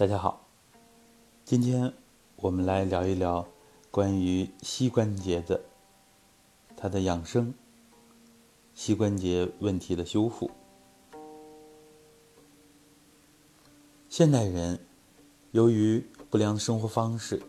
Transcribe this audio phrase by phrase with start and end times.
[0.00, 0.46] 大家好，
[1.44, 1.92] 今天
[2.36, 3.46] 我们来聊一聊
[3.90, 5.60] 关于膝关节的
[6.74, 7.52] 它的养生、
[8.74, 10.50] 膝关节问题的修复。
[14.08, 14.80] 现代人
[15.50, 17.42] 由于不良生活方式，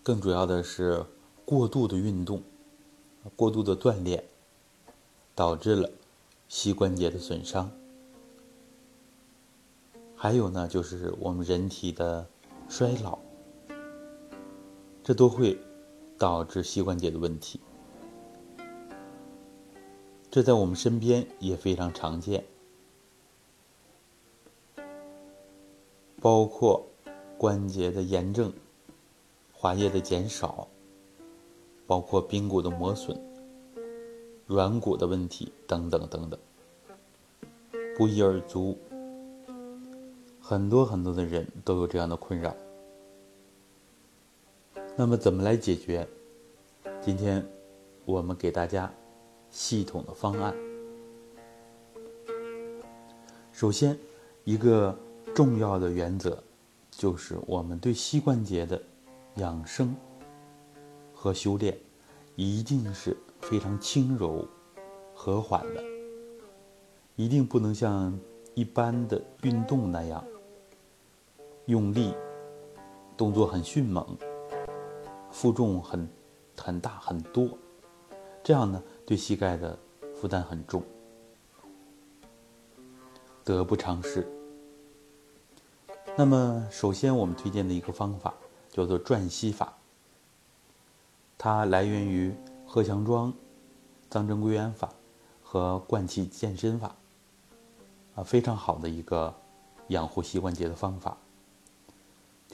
[0.00, 1.04] 更主要的是
[1.44, 2.40] 过度的运动、
[3.34, 4.22] 过度的锻炼，
[5.34, 5.90] 导致了
[6.48, 7.68] 膝关节的损伤。
[10.24, 12.26] 还有呢，就是我们人体的
[12.66, 13.18] 衰老，
[15.02, 15.60] 这都会
[16.16, 17.60] 导致膝关节的问题。
[20.30, 22.42] 这在我们身边也非常常见，
[26.22, 26.86] 包括
[27.36, 28.50] 关节的炎症、
[29.52, 30.66] 滑液的减少，
[31.86, 33.14] 包括髌骨的磨损、
[34.46, 36.40] 软骨的问题等等等等，
[37.94, 38.78] 不一而足。
[40.46, 42.54] 很多很多的人都有这样的困扰，
[44.94, 46.06] 那么怎么来解决？
[47.00, 47.42] 今天
[48.04, 48.92] 我们给大家
[49.48, 50.54] 系统的方案。
[53.52, 53.98] 首先，
[54.44, 54.94] 一个
[55.34, 56.38] 重要的原则
[56.90, 58.78] 就是我们对膝关节的
[59.36, 59.96] 养生
[61.14, 61.74] 和修炼，
[62.36, 64.46] 一定是非常轻柔、
[65.14, 65.82] 和缓的，
[67.16, 68.14] 一定不能像
[68.52, 70.22] 一般的运动那样。
[71.66, 72.14] 用力，
[73.16, 74.06] 动作很迅猛，
[75.30, 76.06] 负重很
[76.56, 77.48] 很大很多，
[78.42, 79.78] 这样呢对膝盖的
[80.14, 80.82] 负担很重，
[83.42, 84.28] 得不偿失。
[86.16, 88.34] 那么，首先我们推荐的一个方法
[88.68, 89.72] 叫做转膝法，
[91.38, 92.34] 它来源于
[92.66, 93.32] 贺祥庄
[94.10, 94.90] 藏针归元法
[95.42, 96.94] 和贯气健身法，
[98.16, 99.34] 啊，非常好的一个
[99.88, 101.16] 养护膝关节的方法。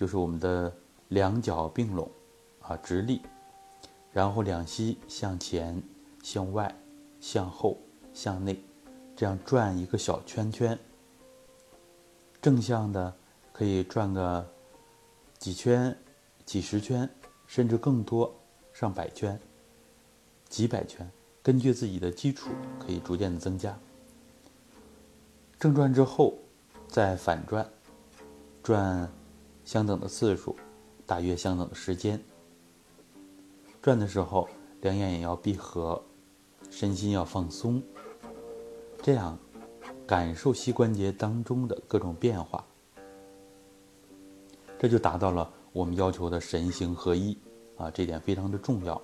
[0.00, 0.74] 就是我们的
[1.08, 2.10] 两脚并拢，
[2.62, 3.20] 啊，直立，
[4.14, 5.82] 然后两膝向前、
[6.22, 6.74] 向外、
[7.20, 7.76] 向后、
[8.14, 8.58] 向内，
[9.14, 10.78] 这样转一个小圈圈。
[12.40, 13.14] 正向的
[13.52, 14.50] 可以转个
[15.36, 15.94] 几圈、
[16.46, 17.06] 几十圈，
[17.46, 18.34] 甚至更多，
[18.72, 19.38] 上百圈、
[20.48, 21.06] 几百圈，
[21.42, 22.48] 根据自己的基础
[22.78, 23.78] 可以逐渐的增加。
[25.58, 26.38] 正转之后，
[26.88, 27.70] 再反转，
[28.62, 29.12] 转。
[29.70, 30.56] 相等的次数，
[31.06, 32.20] 大约相等的时间。
[33.80, 34.48] 转的时候，
[34.80, 36.02] 两眼也要闭合，
[36.70, 37.80] 身心要放松，
[39.00, 39.38] 这样
[40.08, 42.66] 感受膝关节当中的各种变化，
[44.76, 47.38] 这就达到了我们要求的神形合一
[47.76, 47.88] 啊！
[47.92, 49.00] 这点非常的重要。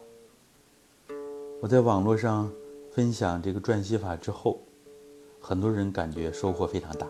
[1.62, 2.52] 我在网络上
[2.90, 4.60] 分享这个转膝法之后，
[5.40, 7.06] 很多人感觉收获非常大，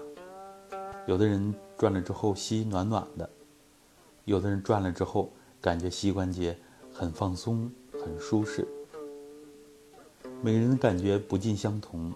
[1.07, 3.27] 有的人转了之后膝暖暖的。
[4.27, 6.59] 有的人转了之后，感觉膝关节
[6.93, 8.67] 很放松、很舒适。
[10.43, 12.13] 每个人的感觉不尽相同，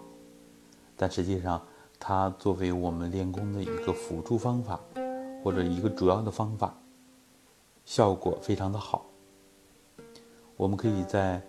[0.97, 1.65] 但实际上，
[1.97, 4.77] 它作为我们练功的一个辅助方法，
[5.41, 6.77] 或者一个主要的方法，
[7.85, 9.05] 效果非常的好。
[10.57, 11.37] 我们可以在《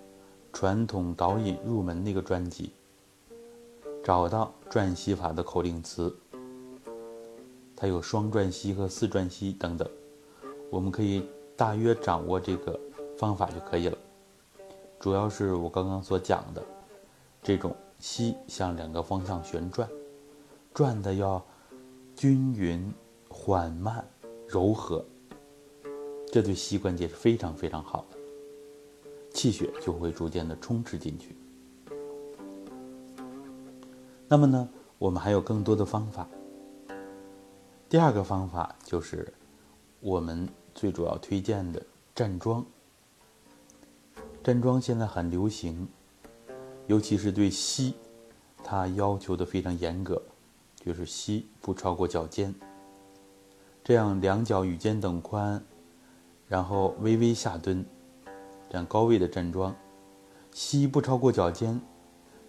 [0.52, 2.70] 传统导引入门》那个专辑
[4.04, 6.16] 找到转膝法的口令词，
[7.74, 9.90] 它有双转膝和四转膝等等。
[10.72, 12.80] 我们可以大约掌握这个
[13.18, 13.98] 方法就可以了，
[14.98, 16.64] 主要是我刚刚所讲的
[17.42, 19.86] 这种膝向两个方向旋转，
[20.72, 21.44] 转的要
[22.16, 22.90] 均匀、
[23.28, 24.02] 缓慢、
[24.48, 25.04] 柔和，
[26.32, 28.16] 这对膝关节是非常非常好的，
[29.34, 31.36] 气血就会逐渐的充斥进去。
[34.26, 34.66] 那么呢，
[34.96, 36.26] 我们还有更多的方法。
[37.90, 39.30] 第二个方法就是
[40.00, 40.48] 我们。
[40.74, 41.82] 最主要推荐的
[42.14, 42.64] 站桩，
[44.42, 45.88] 站桩现在很流行，
[46.86, 47.94] 尤其是对膝，
[48.64, 50.20] 它要求的非常严格，
[50.76, 52.54] 就是膝不超过脚尖，
[53.84, 55.62] 这样两脚与肩等宽，
[56.48, 57.84] 然后微微下蹲，
[58.68, 59.74] 这样高位的站桩，
[60.52, 61.80] 膝不超过脚尖，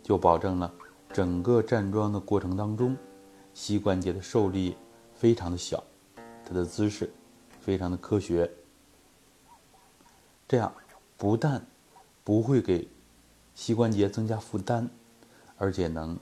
[0.02, 0.74] 就保证了
[1.12, 2.98] 整个站桩的过程当中，
[3.54, 4.76] 膝关节的受力
[5.14, 5.84] 非常的小，
[6.46, 7.12] 它的姿势。
[7.64, 8.52] 非常的科学，
[10.50, 10.70] 这样
[11.18, 11.66] 不但
[12.22, 12.86] 不会给
[13.56, 14.90] 膝关节增加负担，
[15.58, 16.20] 而且能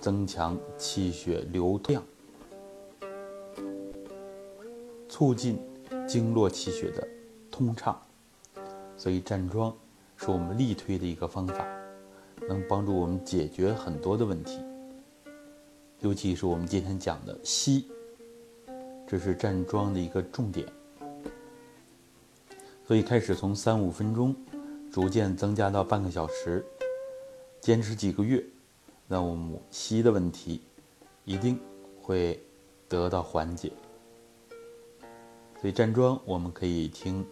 [0.00, 2.02] 增强气血流量，
[5.08, 5.56] 促进
[6.08, 7.06] 经络气血的
[7.48, 7.96] 通畅。
[8.96, 9.72] 所以站桩
[10.16, 11.64] 是我们力推的一个方法，
[12.48, 14.58] 能帮助我们解决很多的问题，
[16.00, 17.88] 尤其是我们今天讲的膝。
[19.10, 20.64] 这是站桩的一个重点。
[22.86, 24.32] 所以开始从三五分钟，
[24.92, 26.64] 逐渐增加到半个小时，
[27.60, 28.40] 坚持几个月，
[29.08, 30.62] 那我们膝的问题
[31.24, 31.58] 一定
[32.00, 32.40] 会
[32.88, 33.72] 得到缓解。
[35.60, 37.26] 所以站桩我们可以听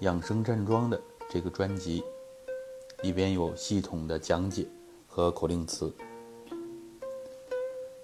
[0.00, 1.00] 养生站桩的
[1.30, 2.04] 这个专辑，
[3.02, 4.66] 里边有系统的讲解
[5.06, 5.90] 和口令词。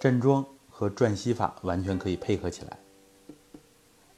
[0.00, 2.78] 站桩和转息法完全可以配合起来，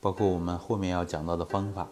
[0.00, 1.88] 包括我们后面要讲到的方法，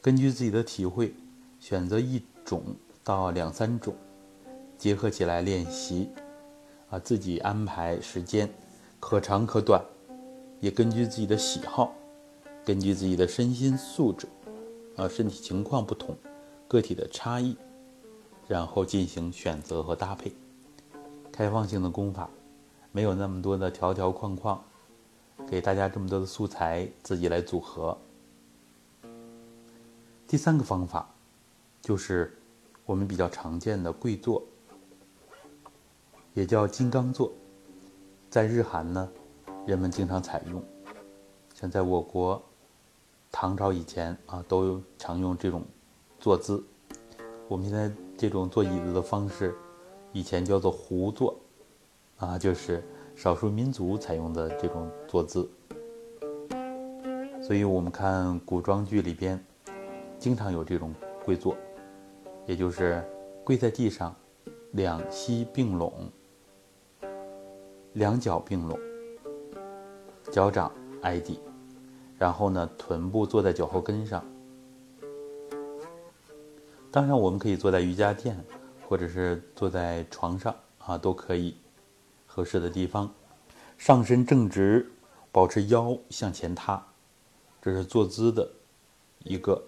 [0.00, 1.14] 根据自己的体会，
[1.58, 2.62] 选择一种
[3.02, 3.94] 到两三种，
[4.76, 6.10] 结合起来练习，
[6.90, 8.52] 啊，自己安排时间，
[9.00, 9.82] 可长可短，
[10.60, 11.92] 也根据自己的喜好。
[12.64, 14.26] 根据自己的身心素质，
[14.96, 16.16] 啊，身体情况不同，
[16.66, 17.56] 个体的差异，
[18.48, 20.32] 然后进行选择和搭配。
[21.30, 22.28] 开放性的功法，
[22.90, 24.60] 没有那么多的条条框框，
[25.48, 27.96] 给大家这么多的素材，自己来组合。
[30.26, 31.08] 第三个方法，
[31.80, 32.36] 就是
[32.84, 34.42] 我们比较常见的跪坐，
[36.34, 37.32] 也叫金刚坐，
[38.28, 39.08] 在日韩呢，
[39.66, 40.62] 人们经常采用，
[41.54, 42.42] 像在我国。
[43.32, 45.62] 唐朝以前啊，都常用这种
[46.18, 46.64] 坐姿。
[47.48, 49.54] 我们现在这种坐椅子的方式，
[50.14, 51.38] 以前叫做胡坐，
[52.16, 52.82] 啊，就是
[53.16, 55.50] 少数民族采用的这种坐姿。
[57.42, 59.42] 所以我们看古装剧里边，
[60.18, 61.56] 经常有这种跪坐，
[62.44, 63.02] 也就是
[63.42, 64.14] 跪在地上，
[64.72, 65.92] 两膝并拢，
[67.94, 68.78] 两脚并拢，
[70.30, 70.70] 脚掌
[71.00, 71.40] 挨地。
[72.18, 74.22] 然后呢，臀部坐在脚后跟上。
[76.90, 78.36] 当然，我们可以坐在瑜伽垫，
[78.88, 81.54] 或者是坐在床上啊，都可以，
[82.36, 83.10] 合适的地方。
[83.78, 84.92] 上身正直，
[85.32, 86.86] 保持腰向前塌，
[87.62, 88.46] 这是坐姿的
[89.24, 89.62] 一个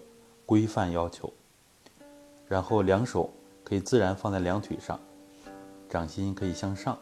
[0.45, 1.33] 规范要求。
[2.47, 3.33] 然后两手
[3.63, 4.99] 可以自然放在两腿上，
[5.89, 6.95] 掌心可以向上，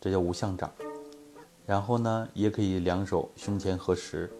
[0.00, 0.72] 这叫无相掌。
[1.66, 4.30] 然后呢，也可以两手胸前合十，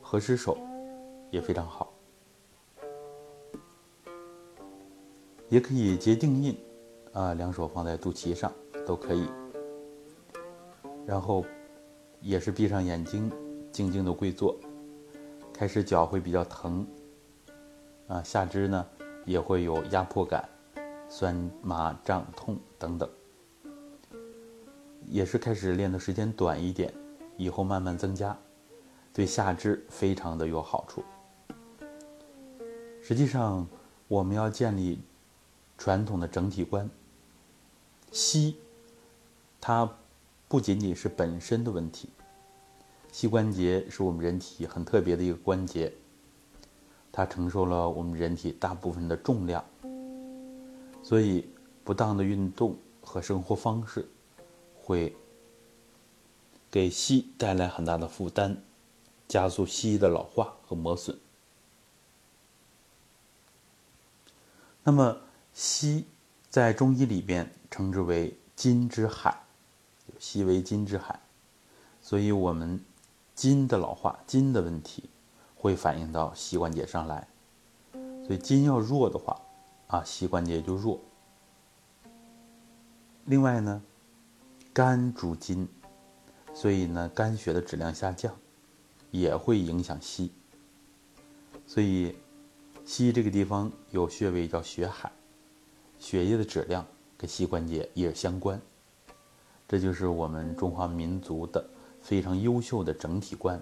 [0.00, 0.56] 合十手
[1.32, 1.92] 也非常好。
[5.48, 6.56] 也可以结定印，
[7.12, 8.50] 啊，两手放在肚脐上
[8.86, 9.28] 都可以。
[11.06, 11.44] 然后
[12.20, 13.30] 也是闭上眼睛，
[13.70, 14.56] 静静的跪坐。
[15.52, 16.86] 开始脚会比较疼，
[18.08, 18.86] 啊，下肢呢
[19.24, 20.48] 也会有压迫感、
[21.08, 23.08] 酸麻胀痛等等。
[25.06, 26.92] 也是开始练的时间短一点，
[27.36, 28.36] 以后慢慢增加，
[29.12, 31.04] 对下肢非常的有好处。
[33.02, 33.66] 实际上，
[34.08, 35.00] 我们要建立
[35.76, 36.88] 传统的整体观。
[38.10, 38.56] 膝，
[39.62, 39.88] 它
[40.48, 42.08] 不仅仅是本身的问题，
[43.12, 45.90] 膝关节是我们人体很特别的一个关节，
[47.12, 49.64] 它承受了我们人体大部分的重量，
[51.02, 51.48] 所以
[51.84, 54.06] 不当的运动和生活方式。
[54.84, 55.14] 会
[56.68, 58.56] 给膝带来很大的负担，
[59.28, 61.16] 加速膝的老化和磨损。
[64.82, 65.20] 那么，
[65.54, 66.04] 膝
[66.50, 69.41] 在中医里边称之为“筋之海”，
[70.22, 71.18] 膝为筋之海，
[72.00, 72.80] 所以我们
[73.34, 75.10] 筋的老化、筋的问题
[75.56, 77.26] 会反映到膝关节上来。
[78.24, 79.36] 所以筋要弱的话，
[79.88, 81.00] 啊，膝关节就弱。
[83.24, 83.82] 另外呢。
[84.74, 85.68] 肝主筋，
[86.54, 88.34] 所以呢，肝血的质量下降，
[89.10, 90.32] 也会影响膝。
[91.66, 92.16] 所以，
[92.82, 95.12] 膝这个地方有穴位叫血海，
[95.98, 96.86] 血液的质量
[97.18, 98.58] 跟膝关节也相关。
[99.72, 101.64] 这就是我们中华民族的
[102.02, 103.58] 非常优秀的整体观，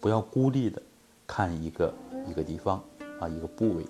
[0.00, 0.80] 不要孤立的
[1.26, 1.92] 看一个
[2.28, 2.80] 一个地方
[3.18, 3.84] 啊一个部位，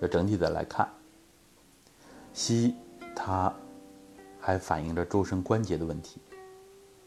[0.00, 0.88] 要整体的来看。
[2.32, 2.72] 膝
[3.16, 3.52] 它。
[4.46, 6.20] 还反映着周身关节的问题，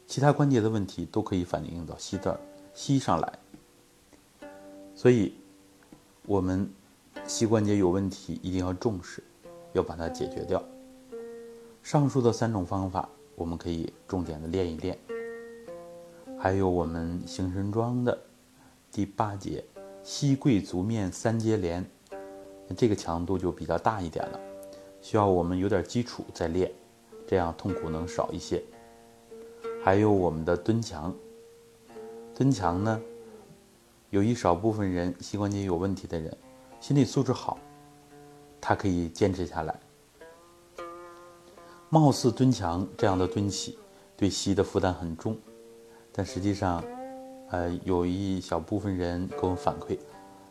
[0.07, 2.39] 其他关节的问题都可以反映到膝的
[2.73, 3.39] 膝上来。
[4.95, 5.35] 所以，
[6.25, 6.67] 我们
[7.27, 9.23] 膝关节有问题，一定要重视，
[9.73, 10.63] 要把它解决掉。
[11.83, 13.07] 上述的三种方法，
[13.37, 14.97] 我们可以重点的练一练。
[16.39, 18.17] 还有我们行神桩的
[18.91, 19.63] 第八节
[20.01, 21.85] 膝跪足面三接连，
[22.75, 24.39] 这个强度就比较大一点了，
[25.01, 26.71] 需要我们有点基础再练。
[27.27, 28.63] 这样痛苦能少一些。
[29.83, 31.13] 还有我们的蹲墙，
[32.33, 32.99] 蹲墙呢，
[34.09, 36.35] 有一少部分人膝关节有问题的人，
[36.79, 37.59] 心理素质好，
[38.59, 39.79] 他可以坚持下来。
[41.89, 43.79] 貌似蹲墙这样的蹲起，
[44.17, 45.37] 对膝的负担很重，
[46.11, 46.83] 但实际上，
[47.49, 49.97] 呃，有一小部分人给我反馈，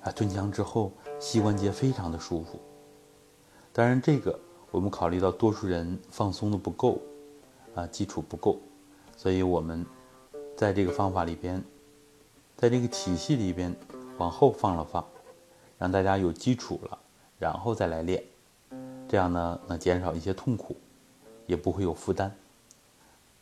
[0.01, 0.91] 啊，蹲墙之后
[1.21, 2.59] 膝关节非常的舒服。
[3.71, 4.39] 当然，这个
[4.71, 6.99] 我们考虑到多数人放松的不够，
[7.75, 8.59] 啊，基础不够，
[9.15, 9.85] 所以我们
[10.57, 11.63] 在这个方法里边，
[12.57, 13.77] 在这个体系里边
[14.17, 15.07] 往后放了放，
[15.77, 16.99] 让大家有基础了，
[17.39, 18.25] 然后再来练，
[19.07, 20.75] 这样呢，能减少一些痛苦，
[21.47, 22.35] 也不会有负担。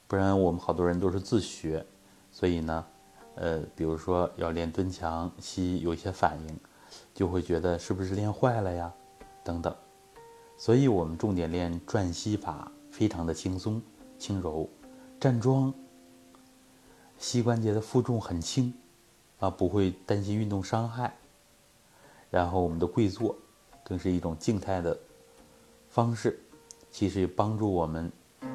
[0.07, 1.85] 不然我们好多人都是自学，
[2.31, 2.87] 所以呢，
[3.35, 6.57] 呃，比如说要练蹲墙，膝有一些反应，
[7.15, 8.93] 就会觉得是不是练坏了呀，
[9.43, 9.75] 等等。
[10.57, 13.83] 所以我们重点练转膝法，非常的轻松
[14.19, 14.69] 轻柔，
[15.19, 15.75] 站桩，
[17.19, 18.73] 膝关节的负重很轻，
[19.41, 21.17] 啊，不会担心运动伤害。
[22.31, 23.37] 然后我们的跪坐，
[23.83, 24.97] 更是一种静态的
[25.89, 26.39] 方式，
[26.95, 28.09] 其实帮助我们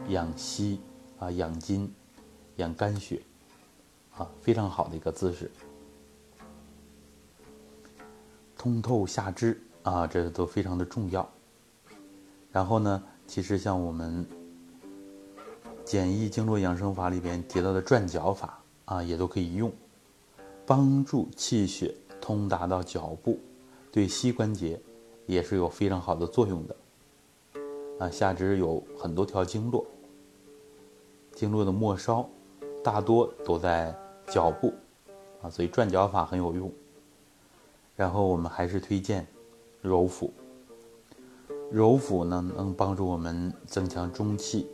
[0.08, 0.79] 养膝。
[1.19, 1.93] 啊，养筋，
[2.55, 3.22] 养肝血，
[4.15, 5.51] 啊，非常好的一个姿势。
[8.58, 11.29] 通透下肢啊，这都非常的重要。
[12.53, 14.25] 然后呢，其实像我们
[15.84, 19.69] 简易经络养生法里边提到的转脚法啊，也都可以用，
[20.65, 23.38] 帮助气血通达到脚部，
[23.91, 24.79] 对膝关节
[25.25, 26.74] 也是有非常好的作用的。
[27.99, 29.85] 啊，下肢有很多条经络。
[31.33, 32.27] 经络的末梢，
[32.83, 33.95] 大多都在
[34.27, 34.73] 脚部，
[35.41, 36.71] 啊，所以转脚法很有用。
[37.95, 39.27] 然后我们还是推荐
[39.81, 40.33] 揉腹。
[41.69, 44.67] 揉腹呢，能帮助我们增强中气，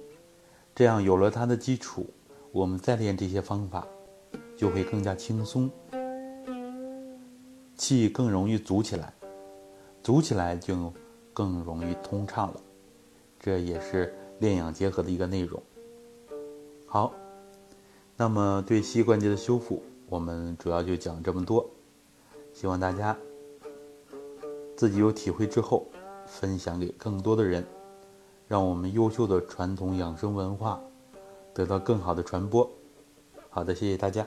[0.74, 2.06] 这样有了它的基础，
[2.52, 3.88] 我们再练这些方法，
[4.56, 5.70] 就会更加轻松，
[7.76, 9.12] 气更容易足起来，
[10.04, 10.94] 足起来就
[11.34, 12.62] 更容易通畅了。
[13.46, 15.62] 这也是练养结合的一个内容。
[16.88, 17.14] 好，
[18.18, 21.70] 那么对膝关节的修复，我们主要就讲这么多。
[22.52, 23.16] 希望大家
[24.76, 25.86] 自己有体会之后，
[26.26, 27.64] 分享给更多的人，
[28.48, 30.82] 让我们优秀的传统养生文化
[31.54, 32.68] 得到更好的传播。
[33.52, 34.26] 好的，谢谢大家。